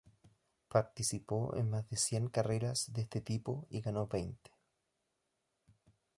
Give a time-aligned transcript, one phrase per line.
[0.67, 4.49] Participó en más de cien carreras de este tipo y ganó veinte.